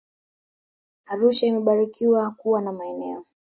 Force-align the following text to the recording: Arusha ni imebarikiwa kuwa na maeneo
Arusha 1.05 1.43
ni 1.45 1.47
imebarikiwa 1.49 2.31
kuwa 2.31 2.61
na 2.61 2.71
maeneo 2.71 3.25